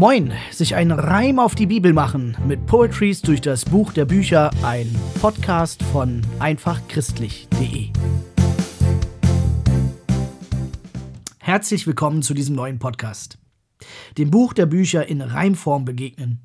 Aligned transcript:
Moin, 0.00 0.32
sich 0.50 0.76
einen 0.76 0.98
Reim 0.98 1.38
auf 1.38 1.54
die 1.54 1.66
Bibel 1.66 1.92
machen 1.92 2.34
mit 2.46 2.64
Poetries 2.64 3.20
durch 3.20 3.42
das 3.42 3.66
Buch 3.66 3.92
der 3.92 4.06
Bücher, 4.06 4.50
ein 4.62 4.90
Podcast 5.20 5.82
von 5.82 6.22
einfachchristlich.de. 6.38 7.90
Herzlich 11.38 11.86
willkommen 11.86 12.22
zu 12.22 12.32
diesem 12.32 12.56
neuen 12.56 12.78
Podcast, 12.78 13.36
dem 14.16 14.30
Buch 14.30 14.54
der 14.54 14.64
Bücher 14.64 15.06
in 15.06 15.20
Reimform 15.20 15.84
begegnen. 15.84 16.40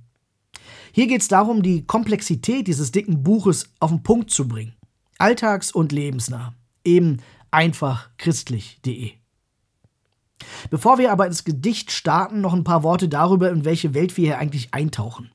Hier 0.92 1.08
geht 1.08 1.22
es 1.22 1.30
darum, 1.30 1.64
die 1.64 1.86
Komplexität 1.86 2.68
dieses 2.68 2.92
dicken 2.92 3.24
Buches 3.24 3.70
auf 3.80 3.90
den 3.90 4.04
Punkt 4.04 4.32
zu 4.32 4.50
bringen. 4.50 4.76
Alltags- 5.18 5.72
und 5.72 5.94
lebensnah. 5.94 6.54
Eben 6.84 7.22
einfachchristlich.de. 7.52 9.14
Bevor 10.70 10.98
wir 10.98 11.12
aber 11.12 11.28
ins 11.28 11.44
Gedicht 11.44 11.92
starten, 11.92 12.42
noch 12.42 12.54
ein 12.54 12.64
paar 12.64 12.84
Worte 12.84 13.08
darüber, 13.08 13.50
in 13.50 13.66
welche 13.66 13.94
Welt 13.94 14.16
wir 14.18 14.26
hier 14.26 14.38
eigentlich 14.38 14.74
eintauchen. 14.74 15.32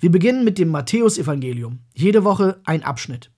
Wir 0.00 0.10
beginnen 0.10 0.44
mit 0.44 0.58
dem 0.58 0.68
Matthäusevangelium. 0.68 1.80
Jede 1.94 2.24
Woche 2.24 2.60
ein 2.64 2.82
Abschnitt. 2.82 3.30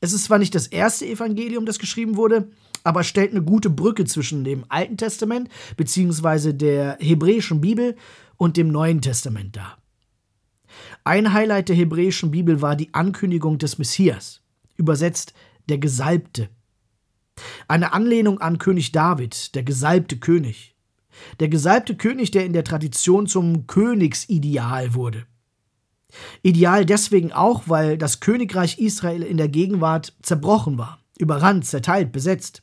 Es 0.00 0.12
ist 0.12 0.24
zwar 0.24 0.38
nicht 0.38 0.54
das 0.54 0.66
erste 0.66 1.06
Evangelium, 1.06 1.64
das 1.64 1.78
geschrieben 1.78 2.16
wurde, 2.16 2.50
aber 2.82 3.02
stellt 3.02 3.30
eine 3.30 3.42
gute 3.42 3.70
Brücke 3.70 4.04
zwischen 4.04 4.44
dem 4.44 4.64
Alten 4.68 4.98
Testament 4.98 5.48
bzw. 5.76 6.52
der 6.52 6.98
hebräischen 7.00 7.60
Bibel 7.60 7.96
und 8.36 8.56
dem 8.56 8.68
Neuen 8.68 9.00
Testament 9.00 9.56
dar. 9.56 9.78
Ein 11.04 11.32
Highlight 11.32 11.68
der 11.70 11.76
hebräischen 11.76 12.30
Bibel 12.30 12.60
war 12.60 12.76
die 12.76 12.92
Ankündigung 12.92 13.58
des 13.58 13.78
Messias, 13.78 14.42
übersetzt 14.76 15.32
der 15.68 15.78
Gesalbte. 15.78 16.50
Eine 17.68 17.92
Anlehnung 17.92 18.40
an 18.40 18.58
König 18.58 18.92
David, 18.92 19.54
der 19.54 19.62
gesalbte 19.62 20.18
König. 20.18 20.74
Der 21.40 21.48
gesalbte 21.48 21.96
König, 21.96 22.30
der 22.30 22.44
in 22.44 22.52
der 22.52 22.64
Tradition 22.64 23.26
zum 23.26 23.66
Königsideal 23.66 24.94
wurde. 24.94 25.26
Ideal 26.42 26.84
deswegen 26.84 27.32
auch, 27.32 27.64
weil 27.66 27.98
das 27.98 28.20
Königreich 28.20 28.78
Israel 28.78 29.22
in 29.22 29.36
der 29.36 29.48
Gegenwart 29.48 30.14
zerbrochen 30.22 30.78
war, 30.78 31.00
überrannt, 31.18 31.66
zerteilt, 31.66 32.12
besetzt. 32.12 32.62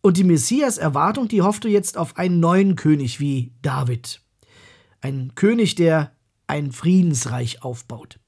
Und 0.00 0.16
die 0.16 0.24
Messias-Erwartung, 0.24 1.28
die 1.28 1.42
hoffte 1.42 1.68
jetzt 1.68 1.96
auf 1.96 2.16
einen 2.16 2.40
neuen 2.40 2.76
König 2.76 3.20
wie 3.20 3.52
David. 3.62 4.20
Ein 5.00 5.34
König, 5.34 5.74
der 5.74 6.12
ein 6.46 6.72
Friedensreich 6.72 7.62
aufbaut. 7.62 8.18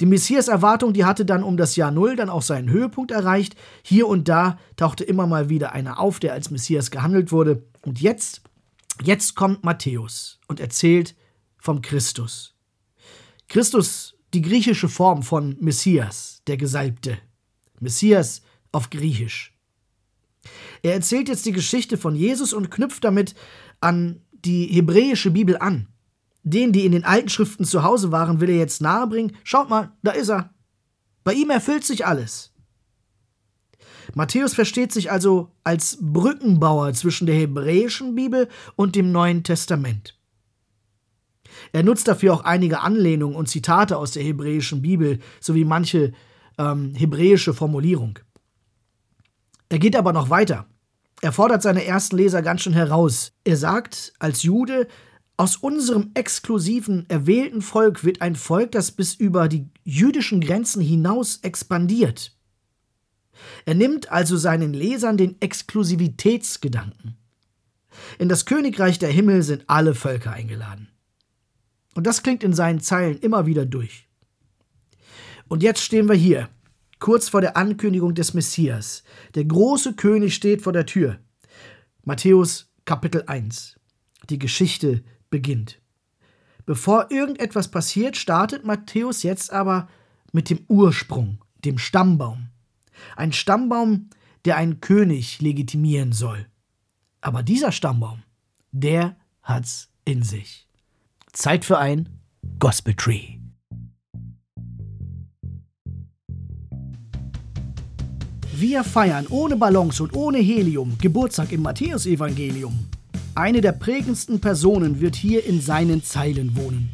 Die 0.00 0.06
Messias-Erwartung, 0.06 0.92
die 0.92 1.04
hatte 1.04 1.24
dann 1.24 1.42
um 1.42 1.56
das 1.56 1.76
Jahr 1.76 1.90
Null 1.90 2.16
dann 2.16 2.30
auch 2.30 2.42
seinen 2.42 2.70
Höhepunkt 2.70 3.10
erreicht. 3.10 3.56
Hier 3.82 4.06
und 4.08 4.28
da 4.28 4.58
tauchte 4.76 5.04
immer 5.04 5.26
mal 5.26 5.48
wieder 5.48 5.72
einer 5.72 6.00
auf, 6.00 6.20
der 6.20 6.32
als 6.32 6.50
Messias 6.50 6.90
gehandelt 6.90 7.32
wurde. 7.32 7.64
Und 7.82 8.00
jetzt, 8.00 8.42
jetzt 9.02 9.34
kommt 9.34 9.64
Matthäus 9.64 10.40
und 10.48 10.60
erzählt 10.60 11.14
vom 11.58 11.82
Christus. 11.82 12.54
Christus, 13.48 14.16
die 14.32 14.42
griechische 14.42 14.88
Form 14.88 15.22
von 15.22 15.56
Messias, 15.60 16.42
der 16.46 16.56
Gesalbte. 16.56 17.18
Messias 17.80 18.42
auf 18.72 18.90
Griechisch. 18.90 19.54
Er 20.82 20.94
erzählt 20.94 21.28
jetzt 21.28 21.46
die 21.46 21.52
Geschichte 21.52 21.96
von 21.96 22.14
Jesus 22.14 22.52
und 22.52 22.70
knüpft 22.70 23.04
damit 23.04 23.34
an 23.80 24.20
die 24.32 24.66
hebräische 24.66 25.30
Bibel 25.30 25.56
an. 25.56 25.88
Den, 26.44 26.72
die 26.72 26.84
in 26.84 26.92
den 26.92 27.04
alten 27.04 27.28
Schriften 27.28 27.64
zu 27.64 27.82
Hause 27.82 28.12
waren, 28.12 28.40
will 28.40 28.50
er 28.50 28.58
jetzt 28.58 28.82
nahebringen. 28.82 29.36
Schaut 29.44 29.70
mal, 29.70 29.92
da 30.02 30.12
ist 30.12 30.28
er. 30.28 30.50
Bei 31.24 31.32
ihm 31.32 31.50
erfüllt 31.50 31.84
sich 31.84 32.06
alles. 32.06 32.52
Matthäus 34.14 34.54
versteht 34.54 34.92
sich 34.92 35.10
also 35.10 35.50
als 35.64 35.96
Brückenbauer 36.00 36.92
zwischen 36.92 37.26
der 37.26 37.36
hebräischen 37.36 38.14
Bibel 38.14 38.48
und 38.76 38.94
dem 38.94 39.10
Neuen 39.10 39.42
Testament. 39.42 40.18
Er 41.72 41.82
nutzt 41.82 42.08
dafür 42.08 42.34
auch 42.34 42.44
einige 42.44 42.80
Anlehnungen 42.80 43.36
und 43.36 43.48
Zitate 43.48 43.96
aus 43.96 44.12
der 44.12 44.22
hebräischen 44.22 44.82
Bibel 44.82 45.20
sowie 45.40 45.64
manche 45.64 46.12
ähm, 46.58 46.94
hebräische 46.94 47.54
Formulierung. 47.54 48.18
Er 49.68 49.78
geht 49.78 49.96
aber 49.96 50.12
noch 50.12 50.30
weiter. 50.30 50.66
Er 51.22 51.32
fordert 51.32 51.62
seine 51.62 51.84
ersten 51.84 52.16
Leser 52.16 52.42
ganz 52.42 52.62
schön 52.62 52.74
heraus. 52.74 53.32
Er 53.44 53.56
sagt, 53.56 54.12
als 54.18 54.42
Jude 54.42 54.88
aus 55.36 55.56
unserem 55.56 56.12
exklusiven, 56.14 57.08
erwählten 57.08 57.60
Volk 57.60 58.04
wird 58.04 58.20
ein 58.20 58.36
Volk, 58.36 58.72
das 58.72 58.92
bis 58.92 59.14
über 59.14 59.48
die 59.48 59.68
jüdischen 59.82 60.40
Grenzen 60.40 60.80
hinaus 60.80 61.38
expandiert. 61.42 62.36
Er 63.64 63.74
nimmt 63.74 64.12
also 64.12 64.36
seinen 64.36 64.72
Lesern 64.72 65.16
den 65.16 65.40
Exklusivitätsgedanken. 65.40 67.16
In 68.18 68.28
das 68.28 68.46
Königreich 68.46 68.98
der 68.98 69.10
Himmel 69.10 69.42
sind 69.42 69.64
alle 69.66 69.94
Völker 69.94 70.32
eingeladen. 70.32 70.88
Und 71.94 72.06
das 72.06 72.22
klingt 72.22 72.44
in 72.44 72.52
seinen 72.52 72.80
Zeilen 72.80 73.18
immer 73.18 73.46
wieder 73.46 73.66
durch. 73.66 74.08
Und 75.48 75.62
jetzt 75.62 75.82
stehen 75.82 76.08
wir 76.08 76.16
hier, 76.16 76.48
kurz 76.98 77.28
vor 77.28 77.40
der 77.40 77.56
Ankündigung 77.56 78.14
des 78.14 78.34
Messias. 78.34 79.02
Der 79.34 79.44
große 79.44 79.94
König 79.94 80.34
steht 80.34 80.62
vor 80.62 80.72
der 80.72 80.86
Tür. 80.86 81.18
Matthäus 82.04 82.72
Kapitel 82.84 83.24
1. 83.26 83.76
Die 84.30 84.38
Geschichte 84.38 85.04
beginnt. 85.30 85.80
Bevor 86.66 87.10
irgendetwas 87.10 87.70
passiert, 87.70 88.16
startet 88.16 88.64
Matthäus 88.64 89.22
jetzt 89.22 89.52
aber 89.52 89.88
mit 90.32 90.50
dem 90.50 90.60
Ursprung, 90.68 91.38
dem 91.64 91.78
Stammbaum. 91.78 92.48
Ein 93.16 93.32
Stammbaum, 93.32 94.10
der 94.44 94.56
einen 94.56 94.80
König 94.80 95.40
legitimieren 95.40 96.12
soll. 96.12 96.46
Aber 97.20 97.42
dieser 97.42 97.72
Stammbaum, 97.72 98.22
der 98.72 99.16
hat's 99.42 99.88
in 100.04 100.22
sich. 100.22 100.66
Zeit 101.32 101.64
für 101.64 101.78
ein 101.78 102.08
Gospel 102.58 102.94
Tree. 102.94 103.38
Wir 108.56 108.84
feiern 108.84 109.26
ohne 109.28 109.56
Ballons 109.56 110.00
und 110.00 110.14
ohne 110.14 110.38
Helium 110.38 110.96
Geburtstag 110.98 111.50
im 111.52 111.62
Matthäusevangelium. 111.62 112.86
Eine 113.36 113.60
der 113.60 113.72
prägendsten 113.72 114.40
Personen 114.40 115.00
wird 115.00 115.16
hier 115.16 115.44
in 115.44 115.60
seinen 115.60 116.04
Zeilen 116.04 116.54
wohnen. 116.54 116.90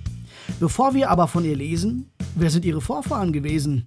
Bevor 0.58 0.94
wir 0.94 1.10
aber 1.10 1.28
von 1.28 1.44
ihr 1.44 1.54
lesen, 1.54 2.10
wer 2.34 2.48
sind 2.50 2.64
ihre 2.64 2.80
Vorfahren 2.80 3.34
gewesen? 3.34 3.86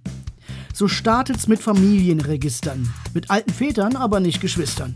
So 0.72 0.86
startet's 0.86 1.48
mit 1.48 1.60
Familienregistern, 1.60 2.88
mit 3.12 3.28
alten 3.28 3.52
Vätern, 3.52 3.96
aber 3.96 4.20
nicht 4.20 4.40
Geschwistern. 4.40 4.94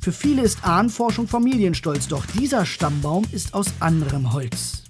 Für 0.00 0.12
viele 0.12 0.40
ist 0.40 0.64
Ahnenforschung 0.64 1.28
Familienstolz, 1.28 2.08
doch 2.08 2.24
dieser 2.24 2.64
Stammbaum 2.64 3.24
ist 3.32 3.52
aus 3.52 3.66
anderem 3.80 4.32
Holz. 4.32 4.84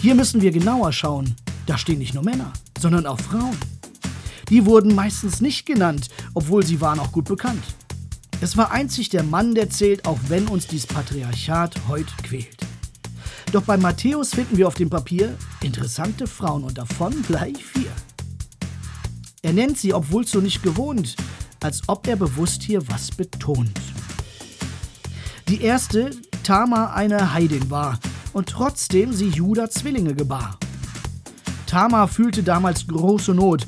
Hier 0.00 0.14
müssen 0.14 0.42
wir 0.42 0.52
genauer 0.52 0.92
schauen. 0.92 1.34
Da 1.66 1.76
stehen 1.76 1.98
nicht 1.98 2.14
nur 2.14 2.24
Männer, 2.24 2.52
sondern 2.78 3.06
auch 3.06 3.18
Frauen. 3.18 3.56
Die 4.48 4.64
wurden 4.64 4.94
meistens 4.94 5.40
nicht 5.40 5.66
genannt, 5.66 6.08
obwohl 6.34 6.64
sie 6.64 6.80
waren 6.80 7.00
auch 7.00 7.10
gut 7.10 7.24
bekannt. 7.24 7.64
Es 8.42 8.56
war 8.56 8.70
einzig 8.70 9.10
der 9.10 9.22
Mann, 9.22 9.54
der 9.54 9.68
zählt, 9.68 10.06
auch 10.06 10.18
wenn 10.28 10.48
uns 10.48 10.66
dies 10.66 10.86
Patriarchat 10.86 11.76
heute 11.88 12.10
quält. 12.22 12.56
Doch 13.52 13.64
bei 13.64 13.76
Matthäus 13.76 14.30
finden 14.30 14.56
wir 14.56 14.66
auf 14.66 14.74
dem 14.74 14.88
Papier 14.88 15.36
interessante 15.60 16.26
Frauen 16.26 16.64
und 16.64 16.78
davon 16.78 17.22
gleich 17.26 17.62
vier. 17.62 17.90
Er 19.42 19.52
nennt 19.52 19.76
sie, 19.76 19.92
obwohl 19.92 20.26
so 20.26 20.40
nicht 20.40 20.62
gewohnt, 20.62 21.16
als 21.60 21.82
ob 21.86 22.06
er 22.06 22.16
bewusst 22.16 22.62
hier 22.62 22.88
was 22.88 23.10
betont. 23.10 23.78
Die 25.48 25.60
erste, 25.60 26.10
Tama, 26.42 26.94
eine 26.94 27.34
Heidin 27.34 27.70
war 27.70 27.98
und 28.32 28.48
trotzdem 28.48 29.12
sie 29.12 29.28
Juda 29.28 29.68
Zwillinge 29.68 30.14
gebar. 30.14 30.58
Tama 31.66 32.06
fühlte 32.06 32.42
damals 32.42 32.86
große 32.86 33.34
Not, 33.34 33.66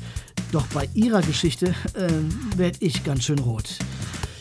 doch 0.51 0.65
bei 0.67 0.89
ihrer 0.95 1.21
Geschichte 1.21 1.75
äh, 1.93 2.09
werd 2.57 2.77
ich 2.79 3.03
ganz 3.03 3.25
schön 3.25 3.39
rot. 3.39 3.77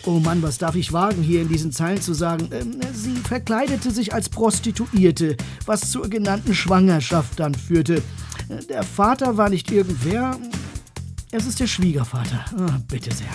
Oh 0.05 0.19
Mann, 0.19 0.43
was 0.43 0.59
darf 0.59 0.75
ich 0.75 0.93
wagen, 0.93 1.23
hier 1.23 1.43
in 1.43 1.49
diesen 1.49 1.71
Zeilen 1.71 2.01
zu 2.01 2.13
sagen? 2.13 2.49
Ähm, 2.53 2.81
sie 2.93 3.17
verkleidete 3.17 3.93
sich 3.93 4.13
als 4.13 4.29
Prostituierte, 4.29 5.37
was 5.65 5.93
zur 5.93 6.09
genannten 6.09 6.55
Schwangerschaft 6.55 7.39
dann 7.39 7.55
führte. 7.55 8.03
Der 8.69 8.83
Vater 8.83 9.37
war 9.37 9.49
nicht 9.49 9.71
irgendwer, 9.71 10.37
es 11.31 11.47
ist 11.47 11.61
der 11.61 11.69
Schwiegervater. 11.69 12.45
Oh, 12.59 12.73
bitte 12.89 13.15
sehr. 13.15 13.29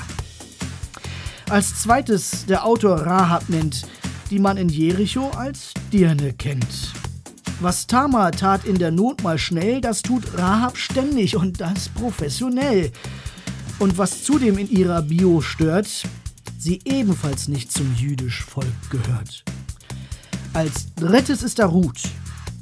Als 1.50 1.81
zweites 1.81 2.45
der 2.45 2.65
Autor 2.65 2.97
Rahab 2.97 3.47
nennt, 3.47 3.88
die 4.30 4.38
man 4.38 4.57
in 4.57 4.68
Jericho 4.68 5.30
als 5.30 5.74
Dirne 5.94 6.33
kennt. 6.33 6.91
Was 7.62 7.88
Tamar 7.88 8.33
tat 8.33 8.65
in 8.65 8.77
der 8.77 8.91
Not 8.91 9.24
mal 9.24 9.38
schnell, 9.39 9.80
das 9.80 10.01
tut 10.01 10.38
Rahab 10.38 10.77
ständig 10.77 11.38
und 11.38 11.62
das 11.62 11.89
professionell. 11.89 12.91
Und 13.80 13.97
was 13.97 14.24
zudem 14.24 14.57
in 14.57 14.69
ihrer 14.69 15.01
Bio 15.01 15.41
stört, 15.41 16.03
sie 16.67 16.81
ebenfalls 16.83 17.47
nicht 17.47 17.71
zum 17.71 17.95
jüdisch 17.95 18.43
Volk 18.43 18.89
gehört. 18.89 19.45
Als 20.51 20.93
drittes 20.95 21.41
ist 21.41 21.59
da 21.59 21.65
Ruth. 21.65 22.01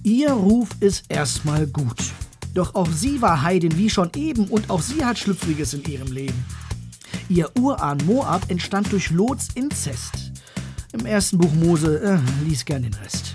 Ihr 0.04 0.30
Ruf 0.30 0.70
ist 0.80 1.06
erstmal 1.10 1.66
gut. 1.66 1.98
Doch 2.54 2.76
auch 2.76 2.88
sie 2.92 3.20
war 3.24 3.42
Heidin 3.42 3.76
wie 3.80 3.90
schon 3.90 4.12
eben 4.16 4.46
und 4.46 4.70
auch 4.70 4.84
sie 4.84 5.04
hat 5.04 5.18
Schlüpfriges 5.18 5.74
in 5.74 5.84
ihrem 5.86 6.12
Leben. 6.12 6.46
Ihr 7.30 7.50
Urahn 7.58 7.98
Moab 8.06 8.52
entstand 8.52 8.92
durch 8.92 9.10
Lots 9.10 9.48
Inzest. 9.56 10.32
Im 10.94 11.08
ersten 11.08 11.40
Buch 11.40 11.54
Mose 11.54 12.00
äh, 12.00 12.48
lies 12.48 12.64
gern 12.64 12.84
den 12.84 12.94
Rest. 12.94 13.34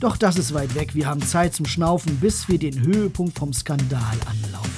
Doch 0.00 0.18
das 0.18 0.36
ist 0.36 0.52
weit 0.52 0.74
weg, 0.74 0.94
wir 0.94 1.06
haben 1.06 1.22
Zeit 1.22 1.54
zum 1.54 1.64
Schnaufen, 1.64 2.18
bis 2.18 2.46
wir 2.50 2.58
den 2.58 2.78
Höhepunkt 2.78 3.38
vom 3.38 3.54
Skandal 3.54 4.18
anlaufen. 4.26 4.70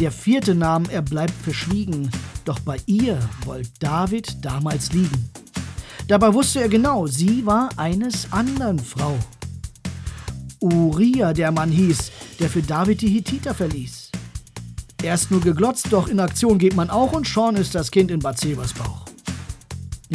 Der 0.00 0.10
vierte 0.10 0.56
Name, 0.56 0.90
er 0.90 1.02
bleibt 1.02 1.34
verschwiegen, 1.44 2.10
doch 2.44 2.58
bei 2.60 2.78
ihr 2.86 3.18
wollte 3.44 3.70
David 3.80 4.44
damals 4.44 4.92
liegen. 4.92 5.30
Dabei 6.08 6.32
wusste 6.34 6.60
er 6.60 6.68
genau, 6.68 7.06
sie 7.06 7.46
war 7.46 7.70
eines 7.76 8.32
anderen 8.32 8.78
Frau. 8.78 9.18
Uriah 10.60 11.32
der 11.32 11.52
Mann 11.52 11.70
hieß, 11.70 12.10
der 12.38 12.48
für 12.48 12.62
David 12.62 13.00
die 13.00 13.08
Hittiter 13.08 13.54
verließ. 13.54 14.10
Erst 15.02 15.30
nur 15.30 15.40
geglotzt, 15.40 15.88
doch 15.90 16.08
in 16.08 16.20
Aktion 16.20 16.58
geht 16.58 16.76
man 16.76 16.90
auch 16.90 17.12
und 17.12 17.26
schon 17.26 17.56
ist 17.56 17.74
das 17.74 17.90
Kind 17.90 18.10
in 18.10 18.20
Bathsebas 18.20 18.72
Bauch. 18.72 19.02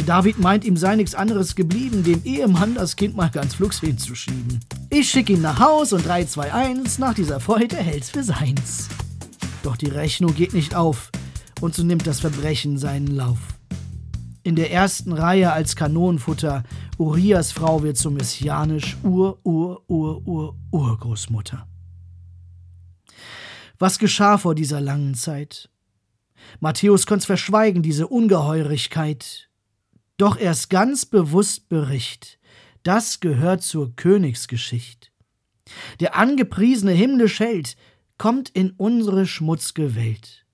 David 0.06 0.38
meint, 0.38 0.64
ihm 0.64 0.76
sei 0.76 0.96
nichts 0.96 1.14
anderes 1.14 1.54
geblieben, 1.54 2.02
dem 2.02 2.22
Ehemann 2.24 2.74
das 2.74 2.96
Kind 2.96 3.14
mal 3.14 3.28
ganz 3.28 3.54
flugs 3.54 3.80
hinzuschieben. 3.80 4.60
Ich 4.88 5.10
schick 5.10 5.28
ihn 5.28 5.42
nach 5.42 5.58
Haus 5.58 5.92
und 5.92 6.06
3, 6.06 6.24
2, 6.24 6.52
1, 6.52 6.98
nach 6.98 7.12
dieser 7.12 7.40
Freude 7.40 7.76
hält's 7.76 8.08
für 8.08 8.22
seins. 8.22 8.88
Doch 9.62 9.76
die 9.76 9.90
Rechnung 9.90 10.34
geht 10.34 10.54
nicht 10.54 10.74
auf 10.74 11.10
und 11.60 11.74
so 11.74 11.82
nimmt 11.82 12.06
das 12.06 12.20
Verbrechen 12.20 12.78
seinen 12.78 13.08
Lauf. 13.08 13.40
In 14.42 14.56
der 14.56 14.72
ersten 14.72 15.12
Reihe 15.12 15.52
als 15.52 15.76
Kanonenfutter, 15.76 16.62
Urias 16.96 17.52
Frau 17.52 17.82
wird 17.82 17.98
zum 17.98 18.14
messianisch 18.14 18.96
Ur-Ur-Ur-Ur-Urgroßmutter. 19.02 21.68
Was 23.78 23.98
geschah 23.98 24.38
vor 24.38 24.54
dieser 24.54 24.80
langen 24.80 25.14
Zeit? 25.14 25.68
Matthäus 26.60 27.06
konnte 27.06 27.26
verschweigen, 27.26 27.82
diese 27.82 28.06
Ungeheurigkeit. 28.08 29.50
Doch 30.16 30.38
erst 30.38 30.70
ganz 30.70 31.04
bewusst 31.06 31.68
Bericht. 31.68 32.38
Das 32.82 33.20
gehört 33.20 33.62
zur 33.62 33.94
Königsgeschichte. 33.94 35.08
Der 36.00 36.16
angepriesene 36.16 36.92
himmlische 36.92 37.44
Held 37.44 37.76
kommt 38.16 38.48
in 38.48 38.70
unsere 38.70 39.26
schmutzige 39.26 39.94
Welt. 39.94 40.46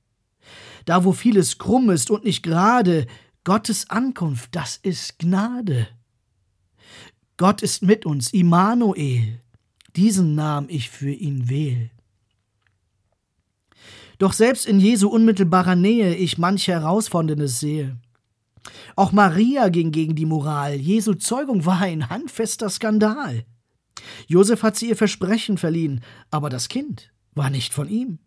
Da, 0.85 1.05
wo 1.05 1.13
vieles 1.13 1.59
krumm 1.59 1.91
ist 1.91 2.11
und 2.11 2.25
nicht 2.25 2.43
gerade, 2.43 3.07
Gottes 3.45 3.91
Ankunft, 3.91 4.55
das 4.55 4.79
ist 4.83 5.19
Gnade. 5.19 5.89
Gott 7.37 7.63
ist 7.63 7.83
mit 7.83 8.07
uns, 8.07 8.33
Immanuel. 8.33 9.41
Diesen 9.97 10.35
nahm 10.35 10.67
ich 10.69 10.91
für 10.91 11.11
ihn 11.11 11.49
wähl. 11.49 11.91
Doch 14.19 14.33
selbst 14.33 14.67
in 14.67 14.81
Jesu 14.81 15.09
unmittelbarer 15.09 15.77
Nähe 15.77 16.15
ich 16.15 16.39
manch 16.39 16.69
Herausforderndes 16.69 17.61
sehe. 17.61 17.97
Auch 18.97 19.13
Maria 19.13 19.69
ging 19.69 19.91
gegen 19.91 20.15
die 20.15 20.27
Moral. 20.27 20.77
Jesu 20.77 21.15
Zeugung 21.15 21.67
war 21.67 21.81
ein 21.81 22.09
handfester 22.09 22.71
Skandal. 22.71 23.45
Josef 24.27 24.63
hat 24.63 24.77
sie 24.77 24.89
ihr 24.89 24.97
Versprechen 24.97 25.59
verliehen, 25.59 26.01
aber 26.31 26.49
das 26.49 26.69
Kind 26.69 27.13
war 27.35 27.51
nicht 27.51 27.73
von 27.73 27.89
ihm. 27.89 28.19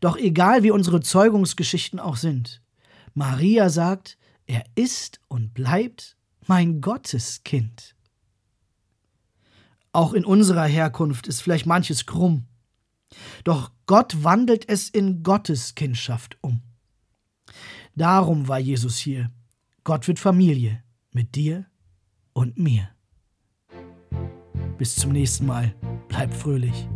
Doch 0.00 0.16
egal 0.16 0.62
wie 0.62 0.70
unsere 0.70 1.00
Zeugungsgeschichten 1.00 2.00
auch 2.00 2.16
sind, 2.16 2.62
Maria 3.14 3.68
sagt, 3.68 4.18
er 4.46 4.64
ist 4.74 5.20
und 5.28 5.54
bleibt 5.54 6.16
mein 6.46 6.80
Gotteskind. 6.80 7.94
Auch 9.92 10.12
in 10.12 10.24
unserer 10.24 10.66
Herkunft 10.66 11.26
ist 11.26 11.42
vielleicht 11.42 11.66
manches 11.66 12.06
krumm. 12.06 12.46
Doch 13.44 13.72
Gott 13.86 14.22
wandelt 14.22 14.68
es 14.68 14.88
in 14.88 15.22
Gottes 15.22 15.74
Kindschaft 15.74 16.38
um. 16.42 16.62
Darum 17.96 18.46
war 18.48 18.58
Jesus 18.58 18.98
hier. 18.98 19.30
Gott 19.82 20.06
wird 20.06 20.18
Familie 20.18 20.82
mit 21.10 21.34
dir 21.34 21.66
und 22.32 22.56
mir. 22.56 22.88
Bis 24.78 24.94
zum 24.96 25.12
nächsten 25.12 25.46
Mal. 25.46 25.74
Bleib 26.08 26.32
fröhlich. 26.32 26.88